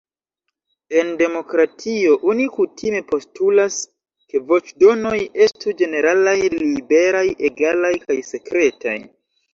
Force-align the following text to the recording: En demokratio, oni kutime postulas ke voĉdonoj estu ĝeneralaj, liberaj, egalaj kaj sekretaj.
En 1.01 1.09
demokratio, 1.17 2.15
oni 2.31 2.47
kutime 2.55 3.01
postulas 3.11 3.77
ke 4.31 4.41
voĉdonoj 4.49 5.15
estu 5.47 5.77
ĝeneralaj, 5.83 6.37
liberaj, 6.65 7.25
egalaj 7.51 7.93
kaj 8.09 8.17
sekretaj. 8.35 8.97